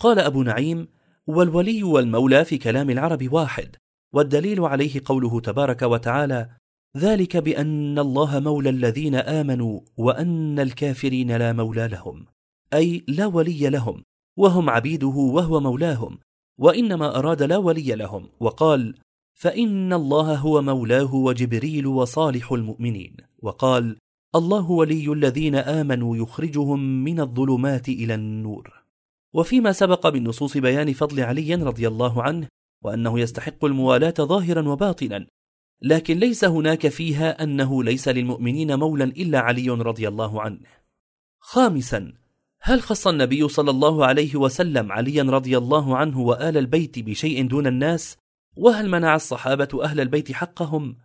قال 0.00 0.18
أبو 0.18 0.42
نعيم 0.42 0.88
والولي 1.26 1.82
والمولى 1.82 2.44
في 2.44 2.58
كلام 2.58 2.90
العرب 2.90 3.32
واحد 3.32 3.76
والدليل 4.12 4.60
عليه 4.60 5.00
قوله 5.04 5.40
تبارك 5.40 5.82
وتعالى 5.82 6.50
ذلك 6.96 7.36
بأن 7.36 7.98
الله 7.98 8.40
مولى 8.40 8.70
الذين 8.70 9.14
آمنوا 9.14 9.80
وأن 9.96 10.58
الكافرين 10.58 11.36
لا 11.36 11.52
مولى 11.52 11.88
لهم. 11.88 12.26
أي 12.74 13.04
لا 13.08 13.26
ولي 13.26 13.70
لهم 13.70 14.02
وهم 14.36 14.70
عبيده 14.70 15.06
وهو 15.06 15.60
مولاهم 15.60 16.18
وإنما 16.58 17.18
أراد 17.18 17.42
لا 17.42 17.56
ولي 17.56 17.94
لهم 17.94 18.28
وقال 18.40 18.94
فإن 19.34 19.92
الله 19.92 20.34
هو 20.34 20.62
مولاه 20.62 21.14
وجبريل 21.14 21.86
وصالح 21.86 22.52
المؤمنين. 22.52 23.16
وقال 23.38 23.96
الله 24.34 24.70
ولي 24.70 25.12
الذين 25.12 25.54
آمنوا 25.54 26.16
يخرجهم 26.16 27.04
من 27.04 27.20
الظلمات 27.20 27.88
إلى 27.88 28.14
النور. 28.14 28.82
وفيما 29.34 29.72
سبق 29.72 30.08
بالنصوص 30.08 30.56
بيان 30.56 30.92
فضل 30.92 31.20
علي 31.20 31.54
رضي 31.54 31.88
الله 31.88 32.22
عنه 32.22 32.48
وأنه 32.84 33.20
يستحق 33.20 33.64
الموالاة 33.64 34.14
ظاهرا 34.20 34.68
وباطنا 34.68 35.26
لكن 35.82 36.18
ليس 36.18 36.44
هناك 36.44 36.88
فيها 36.88 37.42
أنه 37.42 37.82
ليس 37.82 38.08
للمؤمنين 38.08 38.78
مولا 38.78 39.04
إلا 39.04 39.38
علي 39.38 39.68
رضي 39.70 40.08
الله 40.08 40.42
عنه. 40.42 40.66
خامسا 41.40 42.12
هل 42.64 42.82
خص 42.82 43.06
النبي 43.06 43.48
صلى 43.48 43.70
الله 43.70 44.06
عليه 44.06 44.36
وسلم 44.36 44.92
عليا 44.92 45.22
رضي 45.22 45.58
الله 45.58 45.96
عنه 45.96 46.20
وآل 46.20 46.56
البيت 46.56 46.98
بشيء 46.98 47.46
دون 47.46 47.66
الناس؟ 47.66 48.16
وهل 48.56 48.88
منع 48.88 49.14
الصحابة 49.14 49.84
أهل 49.84 50.00
البيت 50.00 50.32
حقهم؟ 50.32 50.96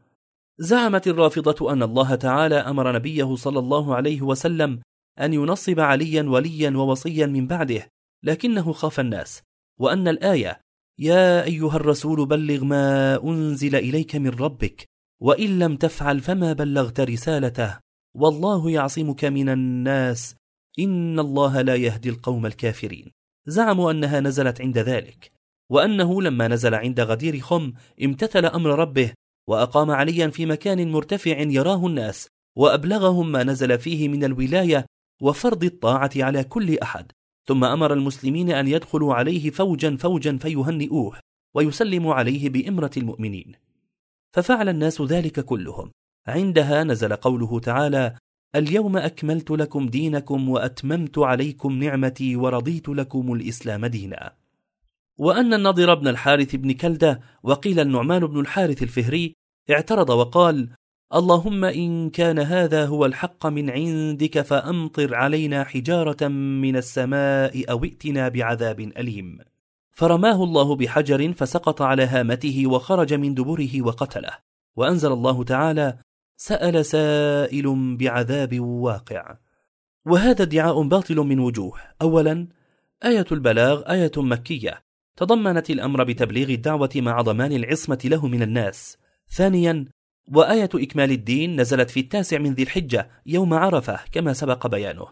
زعمت 0.59 1.07
الرافضة 1.07 1.73
أن 1.73 1.83
الله 1.83 2.15
تعالى 2.15 2.55
أمر 2.55 2.91
نبيه 2.95 3.35
صلى 3.35 3.59
الله 3.59 3.95
عليه 3.95 4.21
وسلم 4.21 4.79
أن 5.19 5.33
ينصب 5.33 5.79
عليا 5.79 6.23
وليا 6.23 6.69
ووصيا 6.69 7.25
من 7.25 7.47
بعده 7.47 7.87
لكنه 8.23 8.71
خاف 8.73 8.99
الناس. 8.99 9.41
وأن 9.79 10.07
الآية 10.07 10.59
يا 10.99 11.43
أيها 11.43 11.75
الرسول 11.75 12.25
بلغ 12.25 12.63
ما 12.63 13.15
أنزل 13.23 13.75
إليك 13.75 14.15
من 14.15 14.29
ربك 14.29 14.85
وإن 15.21 15.59
لم 15.59 15.75
تفعل 15.77 16.19
فما 16.19 16.53
بلغت 16.53 16.99
رسالته 16.99 17.79
والله 18.15 18.71
يعصمك 18.71 19.25
من 19.25 19.49
الناس 19.49 20.35
إن 20.79 21.19
الله 21.19 21.61
لا 21.61 21.75
يهدي 21.75 22.09
القوم 22.09 22.45
الكافرين. 22.45 23.11
زعموا 23.47 23.91
أنها 23.91 24.19
نزلت 24.19 24.61
عند 24.61 24.77
ذلك 24.77 25.31
وأنه 25.69 26.21
لما 26.21 26.47
نزل 26.47 26.75
عند 26.75 26.99
غدير 26.99 27.39
خم 27.39 27.73
امتثل 28.03 28.45
أمر 28.45 28.79
ربه 28.79 29.13
وأقام 29.47 29.91
عليا 29.91 30.27
في 30.27 30.45
مكان 30.45 30.91
مرتفع 30.91 31.39
يراه 31.39 31.87
الناس 31.87 32.27
وأبلغهم 32.57 33.31
ما 33.31 33.43
نزل 33.43 33.79
فيه 33.79 34.09
من 34.09 34.23
الولاية 34.23 34.85
وفرض 35.21 35.63
الطاعة 35.63 36.11
على 36.17 36.43
كل 36.43 36.79
أحد. 36.79 37.11
ثم 37.47 37.63
أمر 37.63 37.93
المسلمين 37.93 38.51
أن 38.51 38.67
يدخلوا 38.67 39.13
عليه 39.13 39.49
فوجا 39.49 39.97
فوجا 39.97 40.37
فيهنئوه 40.37 41.19
ويسلموا 41.55 42.13
عليه 42.13 42.49
بإمرة 42.49 42.91
المؤمنين. 42.97 43.51
ففعل 44.35 44.69
الناس 44.69 45.01
ذلك 45.01 45.39
كلهم. 45.39 45.91
عندها 46.27 46.83
نزل 46.83 47.15
قوله 47.15 47.59
تعالى 47.59 48.15
اليوم 48.55 48.97
أكملت 48.97 49.51
لكم 49.51 49.87
دينكم 49.87 50.49
وأتممت 50.49 51.17
عليكم 51.17 51.83
نعمتي 51.83 52.35
ورضيت 52.35 52.89
لكم 52.89 53.33
الإسلام 53.33 53.85
دينا. 53.85 54.33
وأن 55.17 55.53
النضر 55.53 55.93
بن 55.93 56.07
الحارث 56.07 56.55
بن 56.55 56.71
كلدة 56.71 57.21
وقيل 57.43 57.79
النعمان 57.79 58.27
بن 58.27 58.39
الحارث 58.39 58.83
الفهري 58.83 59.33
اعترض 59.69 60.09
وقال 60.09 60.69
اللهم 61.15 61.65
إن 61.65 62.09
كان 62.09 62.39
هذا 62.39 62.85
هو 62.85 63.05
الحق 63.05 63.45
من 63.45 63.69
عندك 63.69 64.41
فأمطر 64.41 65.15
علينا 65.15 65.63
حجارة 65.63 66.27
من 66.27 66.75
السماء 66.75 67.71
أو 67.71 67.83
ائتنا 67.83 68.29
بعذاب 68.29 68.79
أليم. 68.79 69.39
فرماه 69.91 70.43
الله 70.43 70.75
بحجر 70.75 71.33
فسقط 71.33 71.81
على 71.81 72.03
هامته 72.03 72.67
وخرج 72.67 73.13
من 73.13 73.33
دبره 73.33 73.81
وقتله. 73.81 74.31
وأنزل 74.75 75.11
الله 75.11 75.43
تعالى 75.43 75.97
سأل 76.37 76.85
سائل 76.85 77.95
بعذاب 77.97 78.59
واقع. 78.59 79.37
وهذا 80.05 80.43
ادعاء 80.43 80.81
باطل 80.81 81.15
من 81.15 81.39
وجوه. 81.39 81.79
أولا 82.01 82.47
آية 83.05 83.25
البلاغ 83.31 83.91
آية 83.91 84.11
مكية. 84.17 84.83
تضمنت 85.15 85.69
الأمر 85.69 86.03
بتبليغ 86.03 86.49
الدعوة 86.49 86.89
مع 86.95 87.21
ضمان 87.21 87.51
العصمة 87.51 87.99
له 88.05 88.27
من 88.27 88.41
الناس. 88.41 88.97
ثانيا 89.29 89.85
وآية 90.27 90.69
إكمال 90.75 91.11
الدين 91.11 91.61
نزلت 91.61 91.89
في 91.89 91.99
التاسع 91.99 92.37
من 92.37 92.53
ذي 92.53 92.63
الحجة 92.63 93.09
يوم 93.25 93.53
عرفة 93.53 93.99
كما 94.11 94.33
سبق 94.33 94.67
بيانه. 94.67 95.07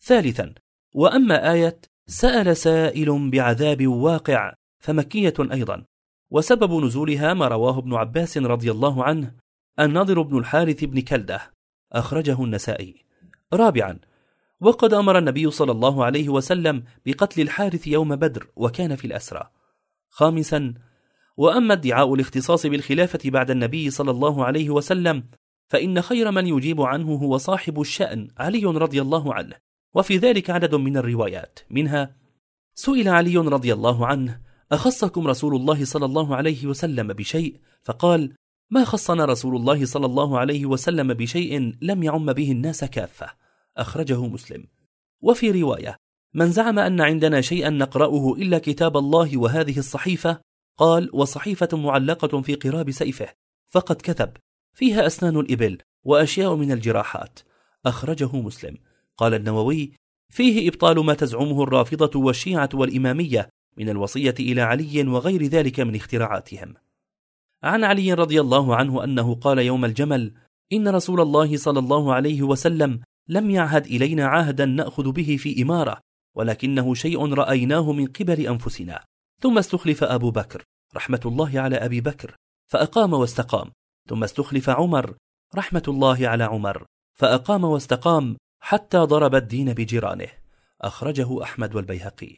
ثالثا 0.00 0.54
وأما 0.94 1.52
آية 1.52 1.80
سأل 2.06 2.56
سائل 2.56 3.30
بعذاب 3.30 3.86
واقع 3.86 4.54
فمكية 4.78 5.34
أيضا. 5.52 5.84
وسبب 6.30 6.84
نزولها 6.84 7.34
ما 7.34 7.48
رواه 7.48 7.78
ابن 7.78 7.94
عباس 7.94 8.38
رضي 8.38 8.70
الله 8.70 9.04
عنه 9.04 9.34
النضر 9.80 10.22
بن 10.22 10.38
الحارث 10.38 10.84
بن 10.84 11.00
كلدة 11.00 11.52
أخرجه 11.92 12.44
النسائي. 12.44 13.04
رابعا 13.52 13.98
وقد 14.60 14.94
أمر 14.94 15.18
النبي 15.18 15.50
صلى 15.50 15.72
الله 15.72 16.04
عليه 16.04 16.28
وسلم 16.28 16.84
بقتل 17.06 17.42
الحارث 17.42 17.86
يوم 17.86 18.16
بدر 18.16 18.46
وكان 18.56 18.96
في 18.96 19.06
الأسرى. 19.06 19.50
خامسا 20.08 20.74
وأما 21.36 21.74
ادعاء 21.74 22.14
الاختصاص 22.14 22.66
بالخلافة 22.66 23.30
بعد 23.30 23.50
النبي 23.50 23.90
صلى 23.90 24.10
الله 24.10 24.44
عليه 24.44 24.70
وسلم 24.70 25.24
فإن 25.68 26.02
خير 26.02 26.30
من 26.30 26.46
يجيب 26.46 26.80
عنه 26.80 27.14
هو 27.14 27.36
صاحب 27.36 27.80
الشأن 27.80 28.28
علي 28.38 28.64
رضي 28.64 29.00
الله 29.00 29.34
عنه. 29.34 29.56
وفي 29.94 30.16
ذلك 30.16 30.50
عدد 30.50 30.74
من 30.74 30.96
الروايات. 30.96 31.58
منها 31.70 32.16
سئل 32.74 33.08
علي 33.08 33.36
رضي 33.36 33.72
الله 33.72 34.06
عنه 34.06 34.40
أخصكم 34.72 35.26
رسول 35.26 35.56
الله 35.56 35.84
صلى 35.84 36.04
الله 36.04 36.36
عليه 36.36 36.66
وسلم 36.66 37.12
بشيء؟ 37.12 37.60
فقال 37.82 38.32
ما 38.72 38.84
خصنا 38.84 39.24
رسول 39.24 39.56
الله 39.56 39.86
صلى 39.86 40.06
الله 40.06 40.38
عليه 40.38 40.66
وسلم 40.66 41.14
بشيء 41.14 41.76
لم 41.82 42.02
يعم 42.02 42.32
به 42.32 42.52
الناس 42.52 42.84
كافة؟ 42.84 43.30
أخرجه 43.76 44.26
مسلم. 44.26 44.64
وفي 45.20 45.50
رواية 45.50 45.96
من 46.34 46.50
زعم 46.50 46.78
أن 46.78 47.00
عندنا 47.00 47.40
شيئا 47.40 47.70
نقرأه 47.70 48.34
إلا 48.34 48.58
كتاب 48.58 48.96
الله 48.96 49.38
وهذه 49.38 49.78
الصحيفة 49.78 50.40
قال 50.78 51.10
وصحيفة 51.12 51.68
معلقة 51.72 52.40
في 52.40 52.54
قراب 52.54 52.90
سيفه 52.90 53.28
فقد 53.68 53.96
كتب 53.96 54.32
فيها 54.74 55.06
أسنان 55.06 55.36
الإبل 55.36 55.78
وأشياء 56.04 56.54
من 56.54 56.72
الجراحات. 56.72 57.38
أخرجه 57.86 58.36
مسلم. 58.36 58.76
قال 59.16 59.34
النووي 59.34 59.92
فيه 60.32 60.68
إبطال 60.68 61.04
ما 61.04 61.14
تزعمه 61.14 61.62
الرافضة 61.62 62.20
والشيعة 62.20 62.68
والإمامية 62.74 63.48
من 63.76 63.88
الوصية 63.88 64.34
إلى 64.40 64.60
علي 64.60 65.02
وغير 65.02 65.42
ذلك 65.42 65.80
من 65.80 65.94
اختراعاتهم. 65.94 66.74
عن 67.62 67.84
علي 67.84 68.12
رضي 68.12 68.40
الله 68.40 68.76
عنه 68.76 69.04
أنه 69.04 69.34
قال 69.34 69.58
يوم 69.58 69.84
الجمل 69.84 70.34
إن 70.72 70.88
رسول 70.88 71.20
الله 71.20 71.56
صلى 71.56 71.78
الله 71.78 72.14
عليه 72.14 72.42
وسلم 72.42 73.00
لم 73.28 73.50
يعهد 73.50 73.86
إلينا 73.86 74.26
عهدا 74.26 74.64
نأخذ 74.64 75.12
به 75.12 75.36
في 75.36 75.62
إمارة 75.62 76.00
ولكنه 76.36 76.94
شيء 76.94 77.34
رأيناه 77.34 77.92
من 77.92 78.06
قبل 78.06 78.46
أنفسنا. 78.46 79.04
ثم 79.40 79.58
استخلف 79.58 80.04
أبو 80.04 80.30
بكر 80.30 80.64
رحمة 80.96 81.20
الله 81.26 81.60
على 81.60 81.76
أبي 81.76 82.00
بكر 82.00 82.36
فأقام 82.68 83.12
واستقام. 83.12 83.70
ثم 84.08 84.24
استخلف 84.24 84.70
عمر 84.70 85.14
رحمة 85.54 85.82
الله 85.88 86.28
على 86.28 86.44
عمر 86.44 86.86
فأقام 87.18 87.64
واستقام 87.64 88.36
حتى 88.60 88.98
ضرب 88.98 89.34
الدين 89.34 89.72
بجيرانه. 89.72 90.28
أخرجه 90.80 91.42
أحمد 91.42 91.74
والبيهقي. 91.74 92.36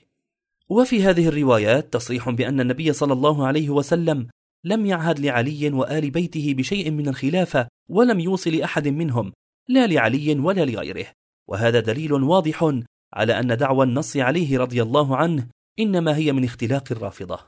وفي 0.69 1.05
هذه 1.05 1.29
الروايات 1.29 1.93
تصريح 1.93 2.31
بأن 2.31 2.61
النبي 2.61 2.93
صلى 2.93 3.13
الله 3.13 3.47
عليه 3.47 3.71
وسلم 3.71 4.29
لم 4.65 4.87
يعهد 4.87 5.21
لعلي 5.21 5.71
وآل 5.71 6.11
بيته 6.11 6.55
بشيء 6.55 6.91
من 6.91 7.09
الخلافة 7.09 7.69
ولم 7.89 8.21
يوصي 8.21 8.51
لأحد 8.51 8.89
منهم 8.89 9.33
لا 9.69 9.87
لعلي 9.87 10.35
ولا 10.35 10.65
لغيره 10.65 11.07
وهذا 11.49 11.81
دليل 11.81 12.13
واضح 12.13 12.75
على 13.13 13.41
أن 13.41 13.57
دعوى 13.57 13.85
النص 13.87 14.17
عليه 14.17 14.59
رضي 14.59 14.83
الله 14.83 15.17
عنه 15.17 15.49
إنما 15.81 16.17
هي 16.17 16.33
من 16.33 16.45
اختلاق 16.45 16.93
الرافضة 16.93 17.41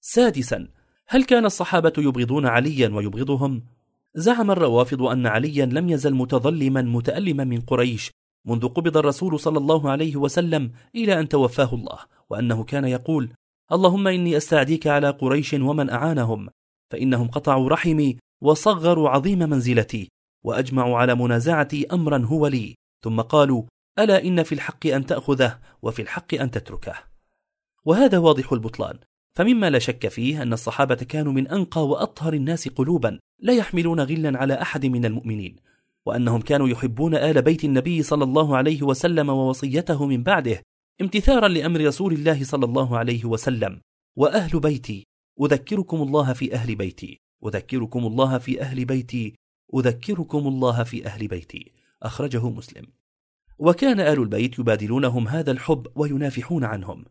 سادسا 0.00 0.68
هل 1.08 1.24
كان 1.24 1.44
الصحابة 1.44 1.92
يبغضون 1.98 2.46
عليا 2.46 2.88
ويبغضهم؟ 2.88 3.62
زعم 4.14 4.50
الروافض 4.50 5.02
أن 5.02 5.26
عليا 5.26 5.66
لم 5.66 5.88
يزل 5.88 6.14
متظلما 6.14 6.82
متألما 6.82 7.44
من 7.44 7.60
قريش 7.60 8.10
منذ 8.44 8.68
قبض 8.68 8.96
الرسول 8.96 9.40
صلى 9.40 9.58
الله 9.58 9.90
عليه 9.90 10.16
وسلم 10.16 10.72
إلى 10.94 11.20
أن 11.20 11.28
توفاه 11.28 11.74
الله 11.74 11.98
وأنه 12.30 12.64
كان 12.64 12.84
يقول 12.84 13.30
اللهم 13.72 14.08
إني 14.08 14.36
أستعديك 14.36 14.86
على 14.86 15.10
قريش 15.10 15.54
ومن 15.54 15.90
أعانهم 15.90 16.48
فإنهم 16.92 17.28
قطعوا 17.28 17.68
رحمي 17.68 18.18
وصغروا 18.42 19.08
عظيم 19.08 19.38
منزلتي 19.38 20.08
وأجمعوا 20.44 20.98
على 20.98 21.14
منازعتي 21.14 21.86
أمرا 21.92 22.18
هو 22.18 22.46
لي 22.46 22.74
ثم 23.04 23.20
قالوا 23.20 23.62
ألا 23.98 24.24
إن 24.24 24.42
في 24.42 24.52
الحق 24.52 24.86
أن 24.86 25.06
تأخذه 25.06 25.58
وفي 25.82 26.02
الحق 26.02 26.34
أن 26.34 26.50
تتركه. 26.50 26.94
وهذا 27.84 28.18
واضح 28.18 28.52
البطلان 28.52 28.98
فمما 29.34 29.70
لا 29.70 29.78
شك 29.78 30.08
فيه 30.08 30.42
أن 30.42 30.52
الصحابة 30.52 30.94
كانوا 30.94 31.32
من 31.32 31.48
أنقى 31.48 31.86
وأطهر 31.86 32.34
الناس 32.34 32.68
قلوبا 32.68 33.18
لا 33.40 33.52
يحملون 33.52 34.00
غلا 34.00 34.38
على 34.38 34.54
أحد 34.54 34.86
من 34.86 35.04
المؤمنين 35.04 35.56
وأنهم 36.06 36.40
كانوا 36.40 36.68
يحبون 36.68 37.14
آل 37.14 37.42
بيت 37.42 37.64
النبي 37.64 38.02
صلى 38.02 38.24
الله 38.24 38.56
عليه 38.56 38.82
وسلم 38.82 39.28
ووصيته 39.28 40.06
من 40.06 40.22
بعده 40.22 40.62
امتثارا 41.00 41.48
لأمر 41.48 41.80
رسول 41.80 42.12
الله 42.12 42.44
صلى 42.44 42.64
الله 42.64 42.98
عليه 42.98 43.24
وسلم 43.24 43.80
وأهل 44.16 44.60
بيتي. 44.60 45.04
أذكركم 45.42 46.02
الله 46.02 46.32
في 46.32 46.54
أهل 46.54 46.74
بيتي. 46.74 47.18
أذكركم 47.46 48.06
الله 48.06 48.38
في 48.38 48.62
أهل 48.62 48.84
بيتي. 48.84 49.34
أذكركم 49.74 50.46
الله 50.46 50.84
في 50.84 51.06
أهل 51.06 51.28
بيتي. 51.28 51.72
أخرجه 52.02 52.48
مسلم. 52.48 52.86
وكان 53.58 54.00
آل 54.00 54.20
البيت 54.20 54.58
يبادلونهم 54.58 55.28
هذا 55.28 55.50
الحب 55.50 55.86
وينافحون 55.94 56.64
عنهم. 56.64 57.04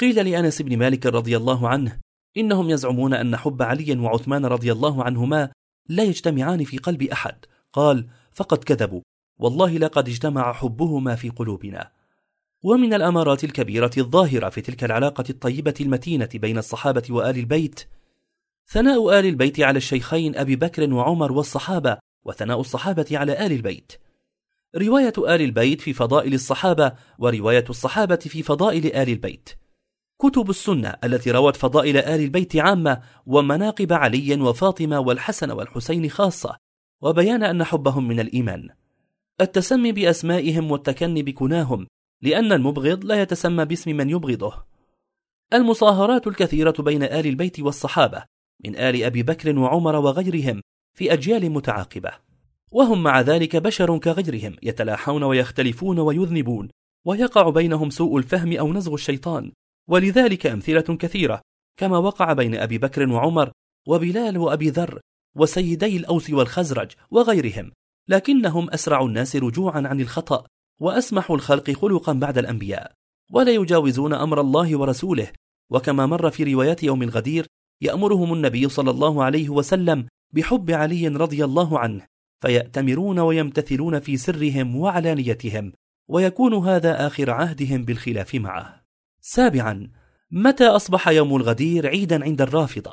قيل 0.00 0.30
لأنس 0.30 0.62
بن 0.62 0.78
مالك 0.78 1.06
رضي 1.06 1.36
الله 1.36 1.68
عنه 1.68 2.00
إنهم 2.36 2.70
يزعمون 2.70 3.14
أن 3.14 3.36
حب 3.36 3.62
علي 3.62 3.98
وعثمان 3.98 4.46
رضي 4.46 4.72
الله 4.72 5.04
عنهما 5.04 5.52
لا 5.88 6.02
يجتمعان 6.04 6.64
في 6.64 6.78
قلب 6.78 7.02
أحد. 7.02 7.44
قال 7.72 8.08
فقد 8.32 8.64
كذبوا. 8.64 9.00
والله 9.38 9.78
لقد 9.78 10.08
اجتمع 10.08 10.52
حبهما 10.52 11.14
في 11.14 11.28
قلوبنا. 11.28 11.99
ومن 12.62 12.94
الأمارات 12.94 13.44
الكبيرة 13.44 13.90
الظاهرة 13.98 14.48
في 14.48 14.60
تلك 14.60 14.84
العلاقة 14.84 15.24
الطيبة 15.30 15.74
المتينة 15.80 16.28
بين 16.34 16.58
الصحابة 16.58 17.02
وآل 17.10 17.38
البيت 17.38 17.88
ثناء 18.72 19.18
آل 19.18 19.26
البيت 19.26 19.60
على 19.60 19.76
الشيخين 19.76 20.36
أبي 20.36 20.56
بكر 20.56 20.92
وعمر 20.92 21.32
والصحابة 21.32 21.98
وثناء 22.24 22.60
الصحابة 22.60 23.06
على 23.12 23.46
آل 23.46 23.52
البيت. 23.52 23.92
رواية 24.76 25.12
آل 25.18 25.42
البيت 25.42 25.80
في 25.80 25.92
فضائل 25.92 26.34
الصحابة 26.34 26.92
ورواية 27.18 27.64
الصحابة 27.70 28.16
في 28.16 28.42
فضائل 28.42 28.86
آل 28.86 29.08
البيت. 29.08 29.50
كتب 30.18 30.50
السنة 30.50 30.94
التي 31.04 31.30
روت 31.30 31.56
فضائل 31.56 31.96
آل 31.96 32.20
البيت 32.20 32.56
عامة 32.56 33.00
ومناقب 33.26 33.92
علي 33.92 34.40
وفاطمة 34.40 35.00
والحسن 35.00 35.50
والحسين 35.50 36.10
خاصة 36.10 36.56
وبيان 37.02 37.42
أن 37.42 37.64
حبهم 37.64 38.08
من 38.08 38.20
الإيمان. 38.20 38.68
التسمي 39.40 39.92
بأسمائهم 39.92 40.70
والتكني 40.70 41.22
بكناهم 41.22 41.86
لأن 42.22 42.52
المبغض 42.52 43.04
لا 43.04 43.22
يتسمى 43.22 43.64
باسم 43.64 43.96
من 43.96 44.10
يبغضه. 44.10 44.64
المصاهرات 45.54 46.26
الكثيرة 46.26 46.74
بين 46.78 47.02
آل 47.02 47.26
البيت 47.26 47.60
والصحابة 47.60 48.24
من 48.64 48.76
آل 48.76 49.02
أبي 49.02 49.22
بكر 49.22 49.58
وعمر 49.58 49.96
وغيرهم 49.96 50.60
في 50.96 51.12
أجيال 51.12 51.50
متعاقبة. 51.50 52.10
وهم 52.72 53.02
مع 53.02 53.20
ذلك 53.20 53.56
بشر 53.56 53.98
كغيرهم 53.98 54.56
يتلاحون 54.62 55.22
ويختلفون 55.22 55.98
ويذنبون 55.98 56.68
ويقع 57.06 57.50
بينهم 57.50 57.90
سوء 57.90 58.18
الفهم 58.18 58.56
أو 58.56 58.72
نزغ 58.72 58.94
الشيطان. 58.94 59.52
ولذلك 59.88 60.46
أمثلة 60.46 60.96
كثيرة 60.96 61.40
كما 61.76 61.98
وقع 61.98 62.32
بين 62.32 62.54
أبي 62.54 62.78
بكر 62.78 63.08
وعمر 63.08 63.52
وبلال 63.88 64.38
وأبي 64.38 64.70
ذر 64.70 65.00
وسيدي 65.36 65.96
الأوس 65.96 66.30
والخزرج 66.30 66.90
وغيرهم. 67.10 67.72
لكنهم 68.08 68.70
أسرع 68.70 69.02
الناس 69.02 69.36
رجوعا 69.36 69.88
عن 69.88 70.00
الخطأ 70.00 70.44
وأسمح 70.80 71.30
الخلق 71.30 71.70
خلقا 71.70 72.12
بعد 72.12 72.38
الأنبياء 72.38 72.92
ولا 73.30 73.52
يجاوزون 73.52 74.14
أمر 74.14 74.40
الله 74.40 74.78
ورسوله 74.78 75.28
وكما 75.70 76.06
مر 76.06 76.30
في 76.30 76.54
روايات 76.54 76.82
يوم 76.82 77.02
الغدير 77.02 77.46
يأمرهم 77.80 78.32
النبي 78.32 78.68
صلى 78.68 78.90
الله 78.90 79.24
عليه 79.24 79.48
وسلم 79.48 80.06
بحب 80.32 80.70
علي 80.70 81.08
رضي 81.08 81.44
الله 81.44 81.78
عنه 81.78 82.06
فيأتمرون 82.40 83.18
ويمتثلون 83.18 84.00
في 84.00 84.16
سرهم 84.16 84.76
وعلانيتهم 84.76 85.72
ويكون 86.08 86.54
هذا 86.54 87.06
آخر 87.06 87.30
عهدهم 87.30 87.84
بالخلاف 87.84 88.34
معه. 88.34 88.82
سابعا 89.20 89.90
متى 90.30 90.66
أصبح 90.66 91.08
يوم 91.08 91.36
الغدير 91.36 91.86
عيدا 91.86 92.24
عند 92.24 92.40
الرافضة؟ 92.40 92.92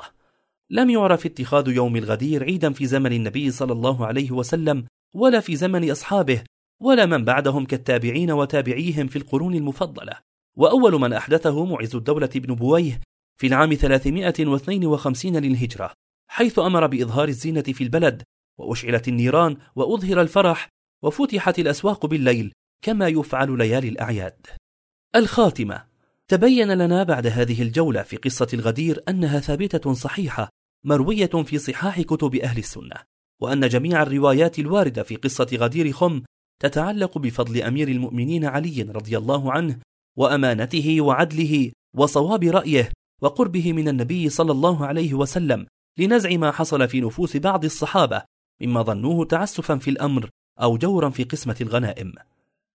لم 0.70 0.90
يعرف 0.90 1.26
اتخاذ 1.26 1.68
يوم 1.68 1.96
الغدير 1.96 2.44
عيدا 2.44 2.72
في 2.72 2.86
زمن 2.86 3.12
النبي 3.12 3.50
صلى 3.50 3.72
الله 3.72 4.06
عليه 4.06 4.30
وسلم 4.30 4.84
ولا 5.14 5.40
في 5.40 5.56
زمن 5.56 5.90
أصحابه 5.90 6.42
ولا 6.80 7.06
من 7.06 7.24
بعدهم 7.24 7.64
كالتابعين 7.64 8.30
وتابعيهم 8.30 9.06
في 9.06 9.16
القرون 9.16 9.54
المفضلة. 9.54 10.12
وأول 10.56 11.00
من 11.00 11.12
أحدثه 11.12 11.64
معز 11.64 11.96
الدولة 11.96 12.30
بن 12.34 12.54
بويه 12.54 13.00
في 13.40 13.46
العام 13.46 13.74
352 13.74 15.36
للهجرة 15.36 15.92
حيث 16.30 16.58
أمر 16.58 16.86
بإظهار 16.86 17.28
الزينة 17.28 17.62
في 17.62 17.84
البلد 17.84 18.22
وأشعلت 18.58 19.08
النيران 19.08 19.56
وأظهر 19.76 20.20
الفرح 20.20 20.68
وفتحت 21.02 21.58
الأسواق 21.58 22.06
بالليل 22.06 22.52
كما 22.82 23.08
يفعل 23.08 23.58
ليالي 23.58 23.88
الأعياد. 23.88 24.46
الخاتمة. 25.16 25.88
تبين 26.28 26.72
لنا 26.72 27.02
بعد 27.02 27.26
هذه 27.26 27.62
الجولة 27.62 28.02
في 28.02 28.16
قصة 28.16 28.48
الغدير 28.54 29.02
أنها 29.08 29.40
ثابتة 29.40 29.92
صحيحة 29.92 30.48
مروية 30.84 31.26
في 31.26 31.58
صحاح 31.58 32.00
كتب 32.00 32.34
أهل 32.34 32.58
السنة 32.58 32.96
وأن 33.40 33.68
جميع 33.68 34.02
الروايات 34.02 34.58
الواردة 34.58 35.02
في 35.02 35.16
قصة 35.16 35.48
غدير 35.54 35.92
خم 35.92 36.22
تتعلق 36.60 37.18
بفضل 37.18 37.62
أمير 37.62 37.88
المؤمنين 37.88 38.44
علي 38.44 38.82
رضي 38.82 39.18
الله 39.18 39.52
عنه 39.52 39.78
وأمانته 40.16 41.00
وعدله 41.00 41.72
وصواب 41.96 42.44
رأيه 42.44 42.90
وقربه 43.22 43.72
من 43.72 43.88
النبي 43.88 44.28
صلى 44.28 44.52
الله 44.52 44.86
عليه 44.86 45.14
وسلم 45.14 45.66
لنزع 45.98 46.36
ما 46.36 46.50
حصل 46.50 46.88
في 46.88 47.00
نفوس 47.00 47.36
بعض 47.36 47.64
الصحابة 47.64 48.22
مما 48.60 48.82
ظنوه 48.82 49.24
تعسفا 49.24 49.76
في 49.76 49.90
الأمر 49.90 50.28
أو 50.62 50.76
جورا 50.76 51.10
في 51.10 51.24
قسمة 51.24 51.56
الغنائم. 51.60 52.12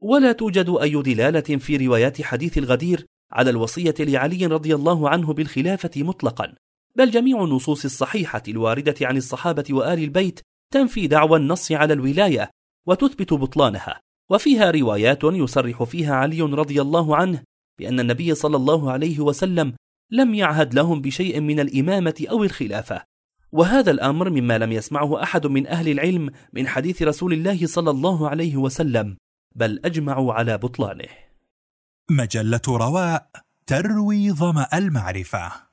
ولا 0.01 0.31
توجد 0.31 0.69
أي 0.81 1.01
دلالة 1.01 1.57
في 1.57 1.77
روايات 1.77 2.21
حديث 2.21 2.57
الغدير 2.57 3.05
على 3.31 3.49
الوصية 3.49 3.95
لعلي 3.99 4.45
رضي 4.45 4.75
الله 4.75 5.09
عنه 5.09 5.33
بالخلافة 5.33 5.91
مطلقا 5.95 6.53
بل 6.95 7.11
جميع 7.11 7.43
النصوص 7.43 7.85
الصحيحة 7.85 8.43
الواردة 8.47 8.95
عن 9.01 9.17
الصحابة 9.17 9.63
وآل 9.69 10.03
البيت 10.03 10.39
تنفي 10.73 11.07
دعوى 11.07 11.39
النص 11.39 11.71
على 11.71 11.93
الولاية 11.93 12.49
وتثبت 12.87 13.33
بطلانها. 13.33 13.99
وفيها 14.29 14.71
روايات 14.71 15.23
يصرح 15.23 15.83
فيها 15.83 16.15
علي 16.15 16.41
رضي 16.41 16.81
الله 16.81 17.15
عنه 17.15 17.43
بأن 17.79 17.99
النبي 17.99 18.35
صلى 18.35 18.57
الله 18.57 18.91
عليه 18.91 19.19
وسلم 19.19 19.73
لم 20.11 20.33
يعهد 20.33 20.73
لهم 20.73 21.01
بشيء 21.01 21.39
من 21.39 21.59
الإمامة 21.59 22.25
أو 22.29 22.43
الخلافة. 22.43 23.03
وهذا 23.51 23.91
الأمر 23.91 24.29
مما 24.29 24.57
لم 24.57 24.71
يسمعه 24.71 25.23
أحد 25.23 25.47
من 25.47 25.67
أهل 25.67 25.89
العلم 25.89 26.29
من 26.53 26.67
حديث 26.67 27.01
رسول 27.01 27.33
الله 27.33 27.67
صلى 27.67 27.89
الله 27.89 28.29
عليه 28.29 28.57
وسلم 28.57 29.17
بل 29.55 29.79
أجمعوا 29.85 30.33
على 30.33 30.57
بطلانه. 30.57 31.09
مجلة 32.11 32.61
رواء 32.67 33.29
تروي 33.67 34.31
ظمأ 34.31 34.67
المعرفة. 34.73 35.72